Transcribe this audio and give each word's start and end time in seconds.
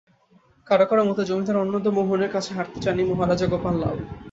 কারও 0.67 0.85
কারও 0.89 1.07
মতে, 1.09 1.21
জমিদার 1.25 1.61
অন্নদামোহনের 1.63 2.33
কাছে 2.35 2.51
হারতে 2.53 2.77
চাননি 2.83 3.03
মহারাজা 3.09 3.45
গোপাল 3.47 3.75
লাল। 3.81 3.97